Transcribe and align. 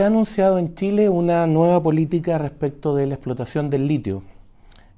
se 0.00 0.04
ha 0.04 0.06
anunciado 0.06 0.58
en 0.58 0.74
Chile 0.74 1.10
una 1.10 1.46
nueva 1.46 1.82
política 1.82 2.38
respecto 2.38 2.96
de 2.96 3.06
la 3.06 3.16
explotación 3.16 3.68
del 3.68 3.86
litio. 3.86 4.22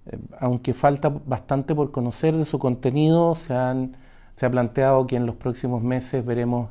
Eh, 0.07 0.17
aunque 0.39 0.75
falta 0.75 1.09
bastante 1.09 1.75
por 1.75 1.91
conocer 1.91 2.37
de 2.37 2.45
su 2.45 2.61
contenido, 2.61 3.35
se, 3.35 3.53
han, 3.53 3.97
se 4.37 4.47
ha 4.47 4.51
planteado 4.53 5.05
que 5.09 5.17
en 5.17 5.27
los 5.27 5.35
próximos 5.35 5.83
meses 5.83 6.25
veremos 6.25 6.69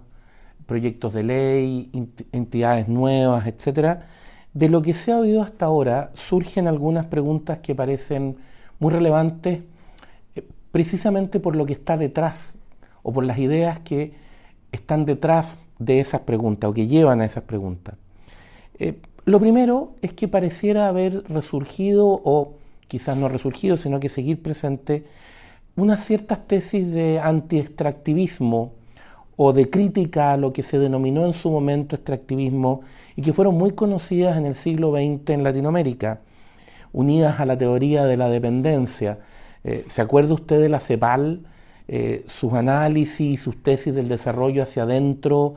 proyectos 0.66 1.12
de 1.12 1.24
ley, 1.24 1.92
entidades 2.32 2.88
nuevas, 2.88 3.48
etcétera. 3.48 4.06
De 4.54 4.70
lo 4.70 4.82
que 4.82 4.94
se 4.94 5.12
ha 5.12 5.18
oído 5.18 5.42
hasta 5.42 5.66
ahora, 5.66 6.12
surgen 6.14 6.70
algunas 6.70 7.08
preguntas 7.08 7.60
que 7.60 7.76
parecen 7.76 8.38
muy 8.80 8.94
relevantes 8.94 9.60
eh, 10.38 10.48
precisamente 10.72 11.42
por 11.42 11.58
lo 11.58 11.66
que 11.66 11.74
está 11.74 11.98
detrás 11.98 12.54
o 13.04 13.12
por 13.12 13.26
las 13.26 13.40
ideas 13.40 13.82
que 13.82 14.14
están 14.72 15.06
detrás 15.06 15.58
de 15.80 16.00
esas 16.00 16.22
preguntas 16.22 16.70
o 16.70 16.74
que 16.74 16.88
llevan 16.88 17.20
a 17.20 17.26
esas 17.26 17.44
preguntas. 17.44 17.96
Eh, 18.80 18.96
lo 19.26 19.40
primero 19.40 19.94
es 20.02 20.14
que 20.14 20.28
pareciera 20.28 20.88
haber 20.88 21.24
resurgido, 21.30 22.08
o 22.08 22.54
quizás 22.88 23.18
no 23.18 23.30
resurgido, 23.30 23.78
sino 23.78 24.00
que 24.00 24.10
seguir 24.10 24.42
presente, 24.42 25.06
unas 25.76 26.04
ciertas 26.04 26.48
tesis 26.48 26.92
de 26.92 27.20
anti-extractivismo 27.20 28.74
o 29.38 29.54
de 29.54 29.70
crítica 29.70 30.34
a 30.34 30.38
lo 30.38 30.54
que 30.54 30.64
se 30.64 30.78
denominó 30.78 31.26
en 31.26 31.34
su 31.34 31.50
momento 31.50 31.96
extractivismo 31.96 32.82
y 33.16 33.22
que 33.22 33.34
fueron 33.34 33.58
muy 33.58 33.72
conocidas 33.72 34.38
en 34.38 34.46
el 34.46 34.56
siglo 34.56 34.92
XX 34.92 35.30
en 35.30 35.44
Latinoamérica, 35.44 36.22
unidas 36.94 37.40
a 37.40 37.46
la 37.46 37.58
teoría 37.58 38.06
de 38.06 38.18
la 38.18 38.30
dependencia. 38.30 39.20
Eh, 39.64 39.86
¿Se 39.88 40.02
acuerda 40.02 40.34
usted 40.34 40.60
de 40.60 40.70
la 40.70 40.80
CEPAL? 40.80 41.44
Eh, 41.88 42.24
sus 42.28 42.54
análisis 42.54 43.20
y 43.20 43.38
sus 43.38 43.62
tesis 43.62 43.96
del 43.96 44.08
desarrollo 44.08 44.64
hacia 44.64 44.84
adentro 44.84 45.56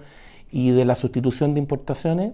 y 0.50 0.70
de 0.70 0.84
la 0.84 0.94
sustitución 0.94 1.54
de 1.54 1.60
importaciones? 1.60 2.32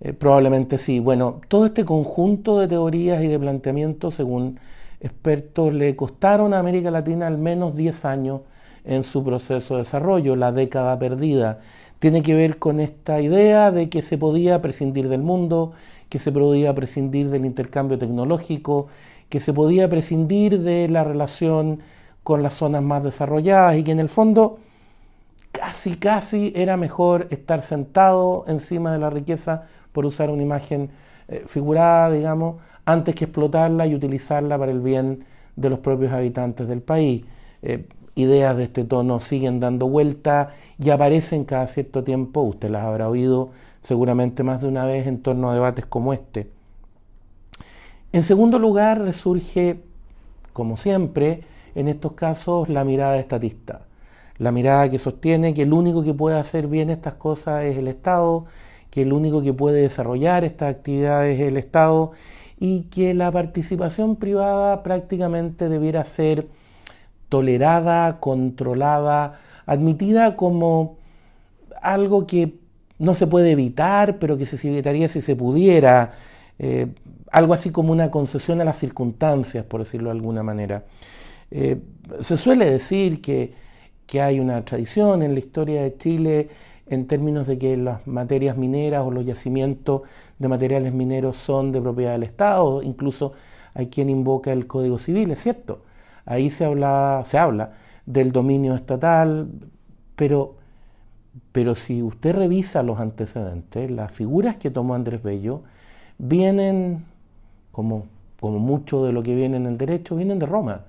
Eh, 0.00 0.12
probablemente 0.12 0.78
sí. 0.78 1.00
Bueno, 1.00 1.40
todo 1.48 1.66
este 1.66 1.84
conjunto 1.84 2.58
de 2.58 2.68
teorías 2.68 3.22
y 3.22 3.26
de 3.26 3.38
planteamientos, 3.38 4.14
según 4.14 4.58
expertos, 5.00 5.72
le 5.74 5.96
costaron 5.96 6.54
a 6.54 6.58
América 6.60 6.90
Latina 6.90 7.26
al 7.26 7.38
menos 7.38 7.76
10 7.76 8.04
años 8.04 8.40
en 8.84 9.04
su 9.04 9.24
proceso 9.24 9.74
de 9.74 9.80
desarrollo, 9.80 10.36
la 10.36 10.52
década 10.52 10.98
perdida. 10.98 11.60
Tiene 11.98 12.22
que 12.22 12.34
ver 12.34 12.58
con 12.58 12.80
esta 12.80 13.20
idea 13.20 13.72
de 13.72 13.88
que 13.88 14.02
se 14.02 14.18
podía 14.18 14.62
prescindir 14.62 15.08
del 15.08 15.22
mundo, 15.22 15.72
que 16.08 16.18
se 16.18 16.32
podía 16.32 16.74
prescindir 16.74 17.28
del 17.30 17.44
intercambio 17.44 17.98
tecnológico, 17.98 18.86
que 19.28 19.40
se 19.40 19.52
podía 19.52 19.90
prescindir 19.90 20.62
de 20.62 20.88
la 20.88 21.04
relación 21.04 21.80
con 22.22 22.42
las 22.42 22.54
zonas 22.54 22.82
más 22.82 23.04
desarrolladas 23.04 23.76
y 23.76 23.84
que 23.84 23.92
en 23.92 24.00
el 24.00 24.08
fondo 24.08 24.58
casi, 25.58 25.96
casi 25.96 26.52
era 26.54 26.76
mejor 26.76 27.26
estar 27.30 27.60
sentado 27.60 28.44
encima 28.46 28.92
de 28.92 28.98
la 28.98 29.10
riqueza, 29.10 29.64
por 29.92 30.06
usar 30.06 30.30
una 30.30 30.42
imagen 30.42 30.90
eh, 31.28 31.44
figurada, 31.46 32.10
digamos, 32.10 32.56
antes 32.84 33.14
que 33.14 33.24
explotarla 33.24 33.86
y 33.86 33.94
utilizarla 33.94 34.58
para 34.58 34.72
el 34.72 34.80
bien 34.80 35.24
de 35.56 35.70
los 35.70 35.80
propios 35.80 36.12
habitantes 36.12 36.68
del 36.68 36.82
país. 36.82 37.24
Eh, 37.62 37.86
ideas 38.14 38.56
de 38.56 38.64
este 38.64 38.84
tono 38.84 39.20
siguen 39.20 39.60
dando 39.60 39.88
vuelta 39.88 40.50
y 40.78 40.90
aparecen 40.90 41.44
cada 41.44 41.66
cierto 41.66 42.02
tiempo, 42.02 42.40
usted 42.42 42.70
las 42.70 42.84
habrá 42.84 43.08
oído 43.08 43.50
seguramente 43.82 44.42
más 44.42 44.62
de 44.62 44.68
una 44.68 44.84
vez 44.84 45.06
en 45.06 45.22
torno 45.22 45.50
a 45.50 45.54
debates 45.54 45.86
como 45.86 46.12
este. 46.12 46.50
En 48.12 48.22
segundo 48.22 48.58
lugar, 48.58 49.00
resurge, 49.00 49.80
como 50.52 50.76
siempre, 50.76 51.42
en 51.74 51.88
estos 51.88 52.12
casos 52.12 52.68
la 52.68 52.84
mirada 52.84 53.18
estatista, 53.18 53.82
la 54.38 54.52
mirada 54.52 54.88
que 54.88 54.98
sostiene 54.98 55.54
que 55.54 55.62
el 55.62 55.72
único 55.72 56.02
que 56.02 56.14
puede 56.14 56.38
hacer 56.38 56.68
bien 56.68 56.90
estas 56.90 57.14
cosas 57.14 57.64
es 57.64 57.76
el 57.76 57.88
Estado, 57.88 58.46
que 58.90 59.02
el 59.02 59.12
único 59.12 59.42
que 59.42 59.52
puede 59.52 59.82
desarrollar 59.82 60.44
estas 60.44 60.70
actividades 60.70 61.40
es 61.40 61.48
el 61.48 61.56
Estado 61.56 62.12
y 62.58 62.82
que 62.84 63.14
la 63.14 63.30
participación 63.30 64.16
privada 64.16 64.82
prácticamente 64.82 65.68
debiera 65.68 66.04
ser 66.04 66.48
tolerada, 67.28 68.20
controlada, 68.20 69.38
admitida 69.66 70.36
como 70.36 70.96
algo 71.82 72.26
que 72.26 72.58
no 72.98 73.14
se 73.14 73.26
puede 73.26 73.52
evitar, 73.52 74.18
pero 74.18 74.36
que 74.36 74.46
se 74.46 74.68
evitaría 74.68 75.08
si 75.08 75.20
se 75.20 75.36
pudiera, 75.36 76.12
eh, 76.58 76.88
algo 77.30 77.54
así 77.54 77.70
como 77.70 77.92
una 77.92 78.10
concesión 78.10 78.60
a 78.60 78.64
las 78.64 78.78
circunstancias, 78.78 79.64
por 79.64 79.80
decirlo 79.80 80.10
de 80.10 80.16
alguna 80.16 80.42
manera. 80.42 80.84
Eh, 81.50 81.80
se 82.20 82.36
suele 82.36 82.68
decir 82.68 83.20
que, 83.20 83.52
hay 84.16 84.40
una 84.40 84.64
tradición 84.64 85.22
en 85.22 85.34
la 85.34 85.38
historia 85.38 85.82
de 85.82 85.96
Chile 85.96 86.48
en 86.86 87.06
términos 87.06 87.46
de 87.46 87.58
que 87.58 87.76
las 87.76 88.06
materias 88.06 88.56
mineras 88.56 89.04
o 89.04 89.10
los 89.10 89.26
yacimientos 89.26 90.02
de 90.38 90.48
materiales 90.48 90.92
mineros 90.94 91.36
son 91.36 91.70
de 91.72 91.82
propiedad 91.82 92.12
del 92.12 92.22
Estado, 92.22 92.82
incluso 92.82 93.34
hay 93.74 93.88
quien 93.88 94.08
invoca 94.08 94.52
el 94.52 94.66
Código 94.66 94.98
Civil, 94.98 95.30
es 95.30 95.40
cierto. 95.40 95.82
Ahí 96.24 96.50
se 96.50 96.64
habla, 96.64 97.22
se 97.26 97.38
habla 97.38 97.72
del 98.06 98.32
dominio 98.32 98.74
estatal, 98.74 99.48
pero, 100.16 100.56
pero 101.52 101.74
si 101.74 102.02
usted 102.02 102.34
revisa 102.34 102.82
los 102.82 102.98
antecedentes, 103.00 103.90
las 103.90 104.10
figuras 104.10 104.56
que 104.56 104.70
tomó 104.70 104.94
Andrés 104.94 105.22
Bello 105.22 105.62
vienen, 106.16 107.04
como, 107.70 108.06
como 108.40 108.58
mucho 108.58 109.04
de 109.04 109.12
lo 109.12 109.22
que 109.22 109.34
viene 109.34 109.58
en 109.58 109.66
el 109.66 109.76
derecho, 109.76 110.16
vienen 110.16 110.38
de 110.38 110.46
Roma 110.46 110.84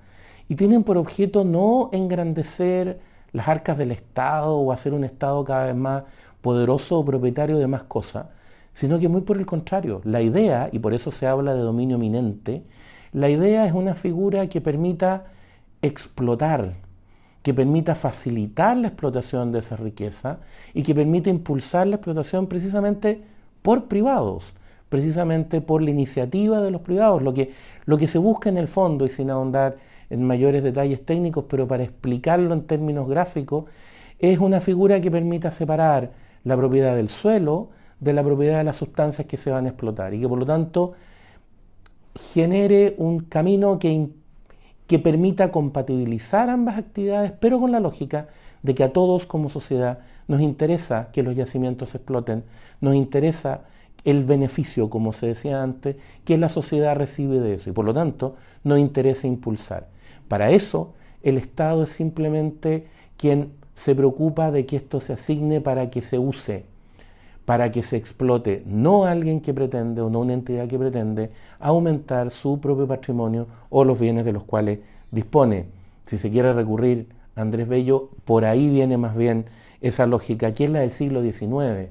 y 0.48 0.56
tienen 0.56 0.82
por 0.82 0.98
objeto 0.98 1.44
no 1.44 1.90
engrandecer 1.92 2.98
las 3.32 3.48
arcas 3.48 3.78
del 3.78 3.92
Estado 3.92 4.56
o 4.56 4.72
hacer 4.72 4.94
un 4.94 5.04
Estado 5.04 5.44
cada 5.44 5.66
vez 5.66 5.76
más 5.76 6.04
poderoso 6.40 6.98
o 6.98 7.04
propietario 7.04 7.58
de 7.58 7.66
más 7.66 7.84
cosas, 7.84 8.26
sino 8.72 8.98
que 8.98 9.08
muy 9.08 9.22
por 9.22 9.36
el 9.36 9.46
contrario, 9.46 10.00
la 10.04 10.22
idea, 10.22 10.68
y 10.72 10.78
por 10.78 10.94
eso 10.94 11.10
se 11.10 11.26
habla 11.26 11.54
de 11.54 11.60
dominio 11.60 11.96
eminente, 11.96 12.62
la 13.12 13.28
idea 13.28 13.66
es 13.66 13.72
una 13.72 13.94
figura 13.94 14.48
que 14.48 14.60
permita 14.60 15.24
explotar, 15.82 16.74
que 17.42 17.54
permita 17.54 17.94
facilitar 17.94 18.76
la 18.76 18.88
explotación 18.88 19.50
de 19.50 19.60
esa 19.60 19.76
riqueza 19.76 20.38
y 20.74 20.82
que 20.82 20.94
permita 20.94 21.30
impulsar 21.30 21.86
la 21.86 21.96
explotación 21.96 22.46
precisamente 22.46 23.22
por 23.62 23.86
privados, 23.86 24.52
precisamente 24.88 25.60
por 25.60 25.82
la 25.82 25.90
iniciativa 25.90 26.60
de 26.60 26.70
los 26.70 26.82
privados. 26.82 27.22
Lo 27.22 27.34
que, 27.34 27.52
lo 27.86 27.96
que 27.96 28.06
se 28.06 28.18
busca 28.18 28.48
en 28.48 28.58
el 28.58 28.68
fondo, 28.68 29.06
y 29.06 29.10
sin 29.10 29.30
ahondar 29.30 29.76
en 30.10 30.24
mayores 30.24 30.62
detalles 30.62 31.04
técnicos, 31.04 31.44
pero 31.48 31.66
para 31.66 31.84
explicarlo 31.84 32.52
en 32.52 32.62
términos 32.62 33.08
gráficos, 33.08 33.64
es 34.18 34.38
una 34.38 34.60
figura 34.60 35.00
que 35.00 35.10
permita 35.10 35.50
separar 35.50 36.10
la 36.44 36.56
propiedad 36.56 36.96
del 36.96 37.08
suelo 37.08 37.70
de 38.00 38.14
la 38.14 38.24
propiedad 38.24 38.58
de 38.58 38.64
las 38.64 38.76
sustancias 38.76 39.26
que 39.26 39.36
se 39.36 39.50
van 39.50 39.66
a 39.66 39.68
explotar 39.68 40.14
y 40.14 40.20
que 40.20 40.28
por 40.28 40.38
lo 40.38 40.46
tanto 40.46 40.94
genere 42.14 42.94
un 42.98 43.20
camino 43.20 43.78
que, 43.78 44.08
que 44.86 44.98
permita 44.98 45.52
compatibilizar 45.52 46.50
ambas 46.50 46.78
actividades, 46.78 47.32
pero 47.32 47.60
con 47.60 47.70
la 47.70 47.80
lógica 47.80 48.28
de 48.62 48.74
que 48.74 48.84
a 48.84 48.92
todos 48.92 49.26
como 49.26 49.50
sociedad 49.50 50.00
nos 50.28 50.40
interesa 50.40 51.10
que 51.12 51.22
los 51.22 51.36
yacimientos 51.36 51.90
se 51.90 51.98
exploten, 51.98 52.44
nos 52.80 52.94
interesa 52.94 53.62
el 54.04 54.24
beneficio, 54.24 54.88
como 54.88 55.12
se 55.12 55.26
decía 55.26 55.62
antes, 55.62 55.96
que 56.24 56.38
la 56.38 56.48
sociedad 56.48 56.96
recibe 56.96 57.38
de 57.40 57.54
eso 57.54 57.68
y 57.68 57.72
por 57.72 57.84
lo 57.84 57.92
tanto 57.92 58.36
nos 58.64 58.78
interesa 58.78 59.26
impulsar. 59.26 59.88
Para 60.30 60.52
eso, 60.52 60.92
el 61.24 61.38
Estado 61.38 61.82
es 61.82 61.90
simplemente 61.90 62.86
quien 63.16 63.50
se 63.74 63.96
preocupa 63.96 64.52
de 64.52 64.64
que 64.64 64.76
esto 64.76 65.00
se 65.00 65.14
asigne 65.14 65.60
para 65.60 65.90
que 65.90 66.02
se 66.02 66.20
use, 66.20 66.66
para 67.44 67.72
que 67.72 67.82
se 67.82 67.96
explote, 67.96 68.62
no 68.64 69.06
alguien 69.06 69.40
que 69.40 69.52
pretende 69.52 70.02
o 70.02 70.08
no 70.08 70.20
una 70.20 70.34
entidad 70.34 70.68
que 70.68 70.78
pretende 70.78 71.32
aumentar 71.58 72.30
su 72.30 72.60
propio 72.60 72.86
patrimonio 72.86 73.48
o 73.70 73.84
los 73.84 73.98
bienes 73.98 74.24
de 74.24 74.32
los 74.32 74.44
cuales 74.44 74.78
dispone. 75.10 75.66
Si 76.06 76.16
se 76.16 76.30
quiere 76.30 76.52
recurrir 76.52 77.08
a 77.34 77.40
Andrés 77.40 77.66
Bello, 77.66 78.10
por 78.24 78.44
ahí 78.44 78.70
viene 78.70 78.96
más 78.98 79.16
bien 79.16 79.46
esa 79.80 80.06
lógica, 80.06 80.52
que 80.52 80.66
es 80.66 80.70
la 80.70 80.78
del 80.78 80.92
siglo 80.92 81.22
XIX. 81.22 81.90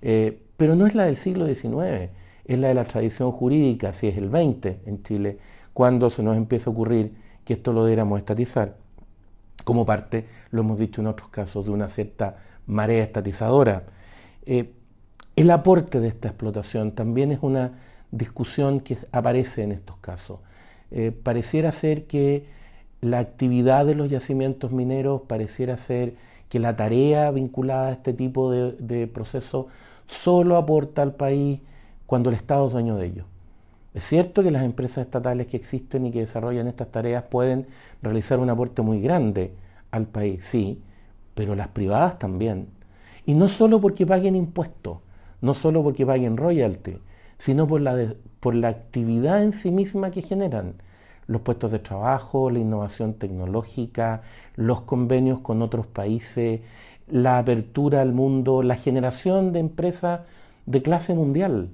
Eh, 0.00 0.40
pero 0.56 0.74
no 0.74 0.86
es 0.86 0.94
la 0.94 1.04
del 1.04 1.16
siglo 1.16 1.44
XIX, 1.46 2.08
es 2.46 2.58
la 2.58 2.68
de 2.68 2.74
la 2.74 2.84
tradición 2.84 3.30
jurídica, 3.30 3.92
si 3.92 4.06
es 4.06 4.16
el 4.16 4.30
XX 4.30 4.78
en 4.86 5.02
Chile, 5.02 5.36
cuando 5.74 6.08
se 6.08 6.22
nos 6.22 6.38
empieza 6.38 6.70
a 6.70 6.72
ocurrir 6.72 7.23
que 7.44 7.54
esto 7.54 7.72
lo 7.72 7.84
debiéramos 7.84 8.18
estatizar, 8.18 8.76
como 9.64 9.86
parte, 9.86 10.26
lo 10.50 10.62
hemos 10.62 10.78
dicho 10.78 11.00
en 11.00 11.06
otros 11.06 11.28
casos, 11.30 11.64
de 11.64 11.70
una 11.70 11.88
cierta 11.88 12.36
marea 12.66 13.02
estatizadora. 13.02 13.84
Eh, 14.46 14.72
el 15.36 15.50
aporte 15.50 16.00
de 16.00 16.08
esta 16.08 16.28
explotación 16.28 16.92
también 16.92 17.32
es 17.32 17.38
una 17.42 17.72
discusión 18.10 18.80
que 18.80 18.96
aparece 19.10 19.62
en 19.62 19.72
estos 19.72 19.96
casos. 19.96 20.40
Eh, 20.90 21.10
pareciera 21.10 21.72
ser 21.72 22.06
que 22.06 22.46
la 23.00 23.18
actividad 23.18 23.84
de 23.84 23.94
los 23.94 24.08
yacimientos 24.08 24.70
mineros, 24.70 25.22
pareciera 25.22 25.76
ser 25.76 26.14
que 26.48 26.58
la 26.58 26.76
tarea 26.76 27.30
vinculada 27.30 27.88
a 27.88 27.92
este 27.92 28.12
tipo 28.12 28.50
de, 28.50 28.72
de 28.72 29.06
procesos 29.06 29.66
solo 30.06 30.56
aporta 30.56 31.02
al 31.02 31.14
país 31.14 31.60
cuando 32.06 32.30
el 32.30 32.36
Estado 32.36 32.66
es 32.66 32.72
dueño 32.72 32.96
de 32.96 33.06
ellos. 33.06 33.26
Es 33.94 34.04
cierto 34.04 34.42
que 34.42 34.50
las 34.50 34.64
empresas 34.64 35.04
estatales 35.04 35.46
que 35.46 35.56
existen 35.56 36.06
y 36.06 36.10
que 36.10 36.20
desarrollan 36.20 36.66
estas 36.66 36.90
tareas 36.90 37.24
pueden 37.24 37.68
realizar 38.02 38.40
un 38.40 38.50
aporte 38.50 38.82
muy 38.82 39.00
grande 39.00 39.54
al 39.92 40.06
país, 40.06 40.44
sí, 40.44 40.82
pero 41.34 41.54
las 41.54 41.68
privadas 41.68 42.18
también. 42.18 42.68
Y 43.24 43.34
no 43.34 43.48
solo 43.48 43.80
porque 43.80 44.06
paguen 44.06 44.34
impuestos, 44.34 44.98
no 45.40 45.54
solo 45.54 45.82
porque 45.84 46.04
paguen 46.04 46.36
royalty, 46.36 46.98
sino 47.38 47.66
por 47.68 47.80
la, 47.80 48.14
por 48.40 48.56
la 48.56 48.68
actividad 48.68 49.42
en 49.42 49.52
sí 49.52 49.70
misma 49.70 50.10
que 50.10 50.22
generan. 50.22 50.72
Los 51.26 51.42
puestos 51.42 51.70
de 51.70 51.78
trabajo, 51.78 52.50
la 52.50 52.58
innovación 52.58 53.14
tecnológica, 53.14 54.22
los 54.56 54.82
convenios 54.82 55.38
con 55.40 55.62
otros 55.62 55.86
países, 55.86 56.60
la 57.08 57.38
apertura 57.38 58.02
al 58.02 58.12
mundo, 58.12 58.62
la 58.62 58.76
generación 58.76 59.52
de 59.52 59.60
empresas 59.60 60.20
de 60.66 60.82
clase 60.82 61.14
mundial. 61.14 61.70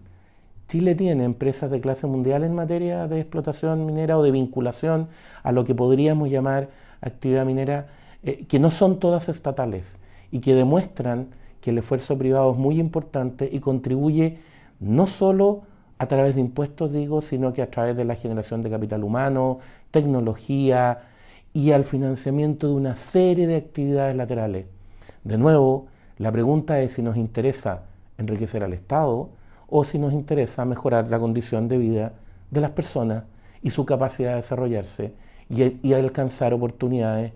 Chile 0.70 0.94
tiene 0.94 1.24
empresas 1.24 1.68
de 1.72 1.80
clase 1.80 2.06
mundial 2.06 2.44
en 2.44 2.54
materia 2.54 3.08
de 3.08 3.18
explotación 3.18 3.86
minera 3.86 4.16
o 4.16 4.22
de 4.22 4.30
vinculación 4.30 5.08
a 5.42 5.50
lo 5.50 5.64
que 5.64 5.74
podríamos 5.74 6.30
llamar 6.30 6.68
actividad 7.00 7.44
minera, 7.44 7.88
eh, 8.22 8.44
que 8.46 8.60
no 8.60 8.70
son 8.70 9.00
todas 9.00 9.28
estatales 9.28 9.98
y 10.30 10.38
que 10.38 10.54
demuestran 10.54 11.30
que 11.60 11.70
el 11.70 11.78
esfuerzo 11.78 12.16
privado 12.16 12.52
es 12.52 12.56
muy 12.56 12.78
importante 12.78 13.50
y 13.50 13.58
contribuye 13.58 14.38
no 14.78 15.08
solo 15.08 15.62
a 15.98 16.06
través 16.06 16.36
de 16.36 16.42
impuestos, 16.42 16.92
digo, 16.92 17.20
sino 17.20 17.52
que 17.52 17.62
a 17.62 17.70
través 17.72 17.96
de 17.96 18.04
la 18.04 18.14
generación 18.14 18.62
de 18.62 18.70
capital 18.70 19.02
humano, 19.02 19.58
tecnología 19.90 21.00
y 21.52 21.72
al 21.72 21.82
financiamiento 21.82 22.68
de 22.68 22.74
una 22.74 22.94
serie 22.94 23.48
de 23.48 23.56
actividades 23.56 24.14
laterales. 24.14 24.66
De 25.24 25.36
nuevo, 25.36 25.88
la 26.18 26.30
pregunta 26.30 26.80
es 26.80 26.92
si 26.92 27.02
nos 27.02 27.16
interesa 27.16 27.86
enriquecer 28.18 28.62
al 28.62 28.72
Estado 28.72 29.30
o 29.70 29.84
si 29.84 29.98
nos 29.98 30.12
interesa 30.12 30.64
mejorar 30.64 31.08
la 31.08 31.18
condición 31.18 31.68
de 31.68 31.78
vida 31.78 32.12
de 32.50 32.60
las 32.60 32.70
personas 32.70 33.24
y 33.62 33.70
su 33.70 33.86
capacidad 33.86 34.30
de 34.30 34.36
desarrollarse 34.36 35.12
y, 35.48 35.92
alcanzar 35.92 36.52
oportunidades 36.52 37.32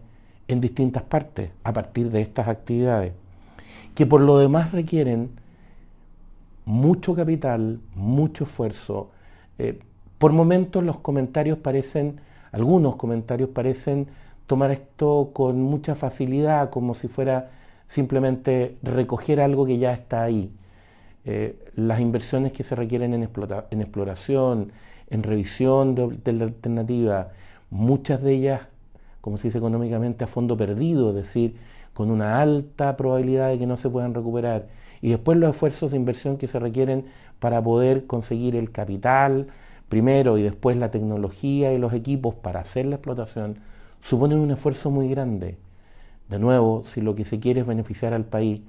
en 0.46 0.60
distintas 0.60 1.02
partes 1.02 1.50
a 1.64 1.72
partir 1.72 2.10
de 2.10 2.20
estas 2.20 2.48
actividades, 2.48 3.12
que 3.94 4.06
por 4.06 4.20
lo 4.20 4.38
demás 4.38 4.72
requieren 4.72 5.31
mucho 6.64 7.14
capital, 7.14 7.81
mucho 7.94 8.44
esfuerzo. 8.44 9.10
Eh, 9.58 9.81
por 10.19 10.32
momentos 10.32 10.82
los 10.84 10.98
comentarios 10.98 11.58
parecen, 11.58 12.20
algunos 12.52 12.96
comentarios 12.96 13.50
parecen 13.50 14.08
tomar 14.46 14.70
esto 14.70 15.31
con 15.32 15.60
mucha 15.62 15.94
facilidad, 15.94 16.70
como 16.70 16.94
si 16.94 17.08
fuera 17.08 17.50
simplemente 17.86 18.76
recoger 18.82 19.40
algo 19.40 19.66
que 19.66 19.78
ya 19.78 19.92
está 19.92 20.22
ahí. 20.22 20.50
Eh, 21.25 21.56
las 21.75 22.00
inversiones 22.00 22.53
que 22.53 22.62
se 22.62 22.75
requieren 22.75 23.15
en, 23.15 23.29
en 23.71 23.81
exploración, 23.81 24.73
en 25.11 25.23
revisión 25.23 25.94
de, 25.94 26.19
de, 26.23 26.32
la 26.32 26.44
alternativa, 26.44 27.29
muchas 27.71 28.23
de 28.23 28.35
ellas, 28.35 28.62
como 29.21 29.37
se 29.37 29.49
dice 29.49 29.59
económicamente, 29.59 30.25
a 30.25 30.26
fondo 30.26 30.56
perdido, 30.56 31.11
es 31.11 31.17
decir, 31.17 31.56
con 31.94 32.11
una 32.11 32.41
alta 32.41 32.97
probabilidad 32.97 33.49
de 33.50 33.59
que 33.59 33.67
no 33.67 33.76
se 33.76 33.88
puedan 33.88 34.15
recuperar 34.15 34.67
y 35.05 35.11
después 35.11 35.37
los 35.37 35.50
esfuerzos 35.50 35.91
de 35.91 35.99
inversión 35.99 36.38
que 36.38 36.47
se 36.47 36.59
requieren 36.59 37.05
para 37.38 37.62
poder 37.62 38.06
conseguir 38.06 38.56
el 38.56 38.73
capital 38.73 39.49
primero 39.91 40.38
y 40.38 40.43
después 40.43 40.79
la 40.79 40.91
tecnología 40.91 41.75
y 41.75 41.79
los 41.79 41.93
equipos 41.93 42.35
para 42.35 42.61
hacer 42.61 42.87
la 42.87 42.97
explotación, 42.97 43.59
suponen 44.03 44.38
un 44.38 44.50
esfuerzo 44.50 44.91
muy 44.91 45.11
grande. 45.11 45.59
De 46.31 46.38
nuevo, 46.38 46.85
si 46.87 47.03
lo 47.03 47.15
que 47.15 47.27
se 47.27 47.38
quiere 47.38 47.61
es 47.61 47.67
beneficiar 47.67 48.15
al 48.15 48.25
país, 48.25 48.62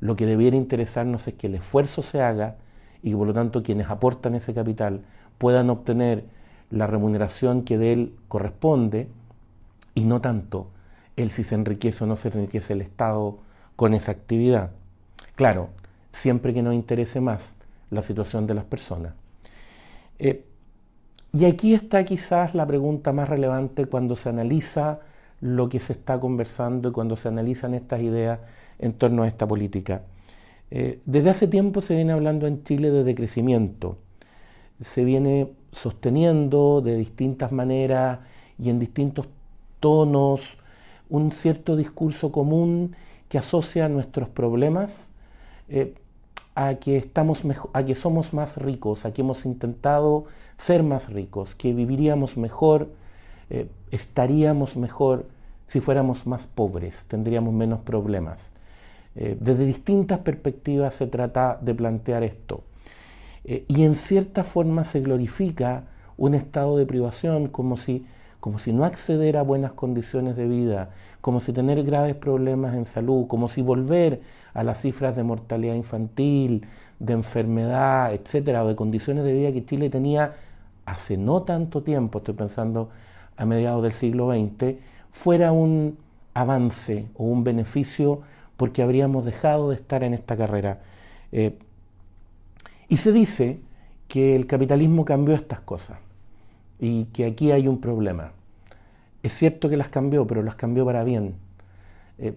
lo 0.00 0.16
que 0.16 0.26
debiera 0.26 0.56
interesarnos 0.56 1.28
es 1.28 1.34
que 1.34 1.46
el 1.46 1.56
esfuerzo 1.56 2.02
se 2.02 2.22
haga 2.22 2.56
y 3.02 3.10
que 3.10 3.16
por 3.16 3.26
lo 3.26 3.32
tanto 3.32 3.62
quienes 3.62 3.88
aportan 3.88 4.34
ese 4.34 4.54
capital 4.54 5.02
puedan 5.38 5.70
obtener 5.70 6.24
la 6.70 6.86
remuneración 6.86 7.62
que 7.62 7.78
de 7.78 7.92
él 7.92 8.14
corresponde 8.28 9.08
y 9.94 10.04
no 10.04 10.20
tanto 10.20 10.68
el 11.16 11.30
si 11.30 11.44
se 11.44 11.54
enriquece 11.54 12.04
o 12.04 12.06
no 12.06 12.16
se 12.16 12.28
enriquece 12.28 12.72
el 12.72 12.80
Estado 12.80 13.38
con 13.76 13.94
esa 13.94 14.12
actividad. 14.12 14.70
Claro, 15.34 15.70
siempre 16.12 16.54
que 16.54 16.62
nos 16.62 16.74
interese 16.74 17.20
más 17.20 17.56
la 17.90 18.02
situación 18.02 18.46
de 18.46 18.54
las 18.54 18.64
personas. 18.64 19.14
Eh, 20.18 20.44
y 21.32 21.44
aquí 21.44 21.74
está 21.74 22.04
quizás 22.04 22.54
la 22.54 22.66
pregunta 22.66 23.12
más 23.12 23.28
relevante 23.28 23.86
cuando 23.86 24.16
se 24.16 24.28
analiza 24.28 25.00
lo 25.40 25.68
que 25.68 25.78
se 25.78 25.94
está 25.94 26.20
conversando 26.20 26.88
y 26.90 26.92
cuando 26.92 27.16
se 27.16 27.28
analizan 27.28 27.74
estas 27.74 28.00
ideas 28.00 28.40
en 28.80 28.94
torno 28.94 29.22
a 29.22 29.28
esta 29.28 29.46
política. 29.46 30.02
Eh, 30.70 31.00
desde 31.04 31.30
hace 31.30 31.48
tiempo 31.48 31.82
se 31.82 31.94
viene 31.94 32.12
hablando 32.12 32.46
en 32.46 32.62
Chile 32.62 32.90
de 32.90 33.04
decrecimiento. 33.04 33.98
Se 34.80 35.04
viene 35.04 35.52
sosteniendo 35.72 36.80
de 36.80 36.96
distintas 36.96 37.52
maneras 37.52 38.20
y 38.58 38.70
en 38.70 38.78
distintos 38.78 39.28
tonos 39.78 40.58
un 41.08 41.30
cierto 41.32 41.76
discurso 41.76 42.32
común 42.32 42.94
que 43.28 43.38
asocia 43.38 43.88
nuestros 43.88 44.28
problemas 44.28 45.10
eh, 45.68 45.94
a 46.54 46.74
que, 46.74 46.96
estamos 46.96 47.42
a 47.72 47.84
que 47.84 47.94
somos 47.94 48.32
más 48.32 48.56
ricos, 48.56 49.04
a 49.04 49.12
que 49.12 49.22
hemos 49.22 49.44
intentado 49.46 50.24
ser 50.56 50.82
más 50.82 51.10
ricos, 51.10 51.54
que 51.54 51.72
viviríamos 51.72 52.36
mejor, 52.36 52.90
eh, 53.50 53.68
estaríamos 53.90 54.76
mejor 54.76 55.26
si 55.66 55.80
fuéramos 55.80 56.26
más 56.26 56.46
pobres, 56.46 57.06
tendríamos 57.06 57.54
menos 57.54 57.80
problemas. 57.80 58.52
Eh, 59.16 59.36
desde 59.40 59.66
distintas 59.66 60.20
perspectivas 60.20 60.94
se 60.94 61.06
trata 61.06 61.58
de 61.60 61.74
plantear 61.74 62.22
esto. 62.22 62.64
y 63.42 63.84
en 63.84 63.94
cierta 63.94 64.44
forma 64.44 64.84
se 64.84 65.00
glorifica 65.00 65.84
un 66.18 66.34
estado 66.34 66.76
de 66.76 66.84
privación 66.84 67.48
como 67.48 67.78
si 67.78 68.04
como 68.40 68.58
si 68.58 68.72
no 68.72 68.84
acceder 68.84 69.36
a 69.36 69.42
buenas 69.42 69.72
condiciones 69.72 70.34
de 70.34 70.48
vida, 70.48 70.90
como 71.20 71.40
si 71.40 71.52
tener 71.52 71.82
graves 71.84 72.16
problemas 72.16 72.74
en 72.74 72.86
salud, 72.86 73.26
como 73.26 73.48
si 73.48 73.60
volver 73.60 74.22
a 74.54 74.64
las 74.64 74.80
cifras 74.80 75.14
de 75.14 75.22
mortalidad 75.22 75.74
infantil, 75.74 76.66
de 76.98 77.12
enfermedad, 77.12 78.12
etcétera, 78.14 78.64
o 78.64 78.68
de 78.68 78.76
condiciones 78.76 79.24
de 79.24 79.34
vida 79.34 79.52
que 79.52 79.64
Chile 79.64 79.90
tenía 79.90 80.32
hace 80.86 81.18
no 81.18 81.42
tanto 81.42 81.82
tiempo, 81.82 82.18
estoy 82.18 82.34
pensando 82.34 82.88
a 83.36 83.44
mediados 83.44 83.82
del 83.82 83.92
siglo 83.92 84.30
XX, 84.30 84.76
fuera 85.10 85.52
un 85.52 85.98
avance 86.32 87.08
o 87.14 87.24
un 87.24 87.44
beneficio 87.44 88.22
porque 88.60 88.82
habríamos 88.82 89.24
dejado 89.24 89.70
de 89.70 89.76
estar 89.76 90.04
en 90.04 90.12
esta 90.12 90.36
carrera. 90.36 90.80
Eh, 91.32 91.58
y 92.88 92.98
se 92.98 93.10
dice 93.10 93.58
que 94.06 94.36
el 94.36 94.46
capitalismo 94.46 95.06
cambió 95.06 95.34
estas 95.34 95.60
cosas 95.62 95.96
y 96.78 97.06
que 97.06 97.24
aquí 97.24 97.52
hay 97.52 97.68
un 97.68 97.80
problema. 97.80 98.32
Es 99.22 99.32
cierto 99.32 99.70
que 99.70 99.78
las 99.78 99.88
cambió, 99.88 100.26
pero 100.26 100.42
las 100.42 100.56
cambió 100.56 100.84
para 100.84 101.04
bien. 101.04 101.36
Eh, 102.18 102.34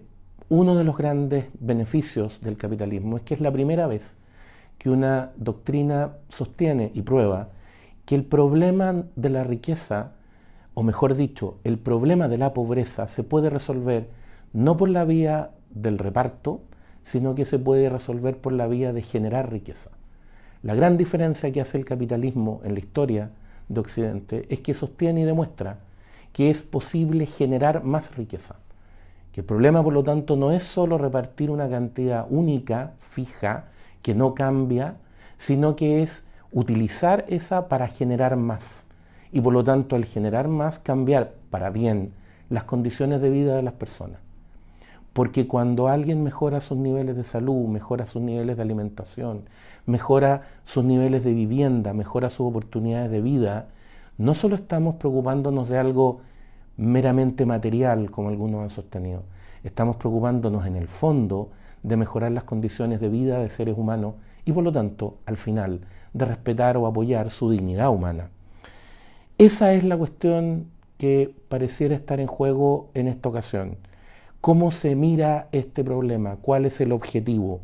uno 0.48 0.74
de 0.74 0.84
los 0.84 0.96
grandes 0.96 1.44
beneficios 1.60 2.40
del 2.40 2.56
capitalismo 2.56 3.18
es 3.18 3.22
que 3.22 3.34
es 3.34 3.42
la 3.42 3.52
primera 3.52 3.86
vez 3.86 4.16
que 4.78 4.88
una 4.88 5.32
doctrina 5.36 6.14
sostiene 6.30 6.90
y 6.94 7.02
prueba 7.02 7.50
que 8.06 8.14
el 8.14 8.24
problema 8.24 9.04
de 9.14 9.28
la 9.28 9.44
riqueza, 9.44 10.12
o 10.72 10.84
mejor 10.84 11.16
dicho, 11.16 11.58
el 11.64 11.76
problema 11.76 12.28
de 12.28 12.38
la 12.38 12.54
pobreza 12.54 13.08
se 13.08 13.24
puede 13.24 13.50
resolver 13.50 14.08
no 14.54 14.78
por 14.78 14.88
la 14.88 15.04
vía 15.04 15.50
del 15.74 15.98
reparto, 15.98 16.60
sino 17.02 17.34
que 17.34 17.44
se 17.44 17.58
puede 17.58 17.88
resolver 17.88 18.38
por 18.38 18.52
la 18.52 18.66
vía 18.66 18.92
de 18.92 19.02
generar 19.02 19.52
riqueza. 19.52 19.90
La 20.62 20.74
gran 20.74 20.96
diferencia 20.96 21.52
que 21.52 21.60
hace 21.60 21.76
el 21.76 21.84
capitalismo 21.84 22.62
en 22.64 22.72
la 22.72 22.78
historia 22.78 23.30
de 23.68 23.80
Occidente 23.80 24.46
es 24.48 24.60
que 24.60 24.72
sostiene 24.72 25.20
y 25.20 25.24
demuestra 25.24 25.78
que 26.32 26.50
es 26.50 26.62
posible 26.62 27.26
generar 27.26 27.84
más 27.84 28.16
riqueza. 28.16 28.56
Que 29.32 29.40
el 29.40 29.46
problema, 29.46 29.82
por 29.82 29.92
lo 29.92 30.02
tanto, 30.02 30.36
no 30.36 30.52
es 30.52 30.62
solo 30.62 30.96
repartir 30.96 31.50
una 31.50 31.68
cantidad 31.68 32.26
única, 32.30 32.94
fija, 32.98 33.66
que 34.02 34.14
no 34.14 34.34
cambia, 34.34 34.96
sino 35.36 35.76
que 35.76 36.02
es 36.02 36.24
utilizar 36.50 37.24
esa 37.28 37.68
para 37.68 37.86
generar 37.86 38.36
más. 38.36 38.84
Y 39.32 39.40
por 39.40 39.52
lo 39.52 39.64
tanto, 39.64 39.96
al 39.96 40.04
generar 40.04 40.48
más, 40.48 40.78
cambiar 40.78 41.34
para 41.50 41.70
bien 41.70 42.12
las 42.48 42.64
condiciones 42.64 43.20
de 43.20 43.30
vida 43.30 43.56
de 43.56 43.62
las 43.62 43.74
personas. 43.74 44.18
Porque 45.14 45.46
cuando 45.46 45.88
alguien 45.88 46.22
mejora 46.22 46.60
sus 46.60 46.76
niveles 46.76 47.16
de 47.16 47.24
salud, 47.24 47.68
mejora 47.68 48.04
sus 48.04 48.20
niveles 48.20 48.56
de 48.56 48.62
alimentación, 48.62 49.44
mejora 49.86 50.42
sus 50.66 50.84
niveles 50.84 51.24
de 51.24 51.32
vivienda, 51.32 51.94
mejora 51.94 52.28
sus 52.28 52.48
oportunidades 52.48 53.10
de 53.10 53.22
vida, 53.22 53.68
no 54.18 54.34
solo 54.34 54.56
estamos 54.56 54.96
preocupándonos 54.96 55.68
de 55.68 55.78
algo 55.78 56.20
meramente 56.76 57.46
material, 57.46 58.10
como 58.10 58.28
algunos 58.28 58.64
han 58.64 58.70
sostenido, 58.70 59.22
estamos 59.62 59.96
preocupándonos 59.96 60.66
en 60.66 60.74
el 60.76 60.88
fondo 60.88 61.50
de 61.84 61.96
mejorar 61.96 62.32
las 62.32 62.44
condiciones 62.44 63.00
de 63.00 63.08
vida 63.08 63.38
de 63.38 63.48
seres 63.48 63.78
humanos 63.78 64.14
y 64.44 64.52
por 64.52 64.64
lo 64.64 64.72
tanto, 64.72 65.18
al 65.26 65.36
final, 65.36 65.82
de 66.12 66.24
respetar 66.24 66.76
o 66.76 66.86
apoyar 66.86 67.30
su 67.30 67.50
dignidad 67.50 67.90
humana. 67.90 68.30
Esa 69.38 69.74
es 69.74 69.84
la 69.84 69.96
cuestión 69.96 70.66
que 70.98 71.34
pareciera 71.48 71.94
estar 71.94 72.18
en 72.18 72.26
juego 72.26 72.88
en 72.94 73.08
esta 73.08 73.28
ocasión. 73.28 73.76
¿Cómo 74.44 74.72
se 74.72 74.94
mira 74.94 75.48
este 75.52 75.82
problema? 75.82 76.36
¿Cuál 76.36 76.66
es 76.66 76.78
el 76.82 76.92
objetivo? 76.92 77.60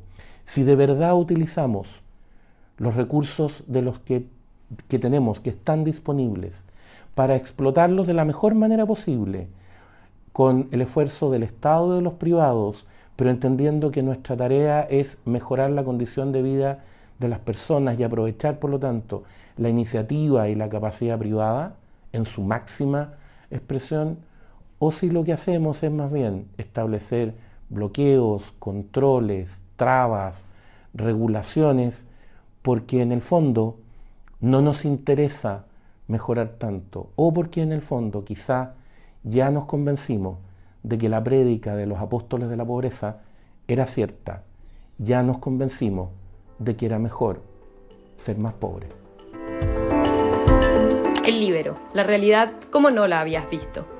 Si 0.46 0.62
de 0.62 0.76
verdad 0.76 1.14
utilizamos 1.14 1.88
los 2.78 2.94
recursos 2.94 3.64
de 3.66 3.82
los 3.82 3.98
que, 3.98 4.24
que 4.88 4.98
tenemos, 4.98 5.40
que 5.40 5.50
están 5.50 5.84
disponibles, 5.84 6.64
para 7.14 7.36
explotarlos 7.36 8.06
de 8.06 8.14
la 8.14 8.24
mejor 8.24 8.54
manera 8.54 8.86
posible, 8.86 9.48
con 10.32 10.68
el 10.70 10.80
esfuerzo 10.80 11.30
del 11.30 11.42
Estado 11.42 11.92
y 11.92 11.96
de 11.96 12.02
los 12.02 12.14
privados, 12.14 12.86
pero 13.14 13.28
entendiendo 13.28 13.90
que 13.90 14.02
nuestra 14.02 14.38
tarea 14.38 14.80
es 14.80 15.18
mejorar 15.26 15.68
la 15.72 15.84
condición 15.84 16.32
de 16.32 16.40
vida 16.40 16.82
de 17.18 17.28
las 17.28 17.40
personas 17.40 18.00
y 18.00 18.04
aprovechar, 18.04 18.58
por 18.58 18.70
lo 18.70 18.78
tanto, 18.78 19.24
la 19.58 19.68
iniciativa 19.68 20.48
y 20.48 20.54
la 20.54 20.70
capacidad 20.70 21.18
privada 21.18 21.74
en 22.14 22.24
su 22.24 22.40
máxima 22.40 23.16
expresión, 23.50 24.29
o 24.80 24.92
si 24.92 25.10
lo 25.10 25.22
que 25.24 25.34
hacemos 25.34 25.82
es 25.82 25.92
más 25.92 26.10
bien 26.10 26.48
establecer 26.56 27.34
bloqueos, 27.68 28.54
controles, 28.58 29.62
trabas, 29.76 30.46
regulaciones, 30.94 32.06
porque 32.62 33.02
en 33.02 33.12
el 33.12 33.20
fondo 33.20 33.78
no 34.40 34.62
nos 34.62 34.86
interesa 34.86 35.66
mejorar 36.08 36.54
tanto, 36.58 37.10
o 37.14 37.32
porque 37.32 37.60
en 37.60 37.72
el 37.72 37.82
fondo 37.82 38.24
quizá 38.24 38.72
ya 39.22 39.50
nos 39.50 39.66
convencimos 39.66 40.38
de 40.82 40.96
que 40.96 41.10
la 41.10 41.22
prédica 41.22 41.76
de 41.76 41.84
los 41.84 41.98
apóstoles 41.98 42.48
de 42.48 42.56
la 42.56 42.64
pobreza 42.64 43.18
era 43.68 43.84
cierta, 43.84 44.44
ya 44.96 45.22
nos 45.22 45.38
convencimos 45.38 46.08
de 46.58 46.74
que 46.76 46.86
era 46.86 46.98
mejor 46.98 47.42
ser 48.16 48.38
más 48.38 48.54
pobre. 48.54 48.88
El 51.26 51.38
libero, 51.38 51.74
la 51.92 52.02
realidad 52.02 52.54
como 52.70 52.90
no 52.90 53.06
la 53.06 53.20
habías 53.20 53.48
visto. 53.50 53.99